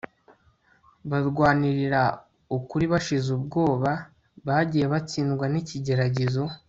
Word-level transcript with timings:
barwanirira 1.09 2.01
ukuri 2.57 2.85
bashize 2.93 3.27
ubwoba 3.37 3.91
bagiye 4.47 4.85
batsindwa 4.93 5.45
nikigeragezo 5.51 6.43